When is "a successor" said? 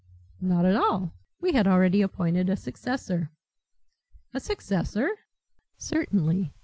2.49-3.29, 4.33-5.11